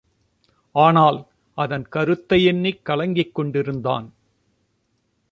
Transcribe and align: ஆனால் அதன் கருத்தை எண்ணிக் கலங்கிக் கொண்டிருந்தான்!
ஆனால் 0.75 1.19
அதன் 1.57 1.85
கருத்தை 1.89 2.43
எண்ணிக் 2.43 2.85
கலங்கிக் 2.85 3.35
கொண்டிருந்தான்! 3.35 4.07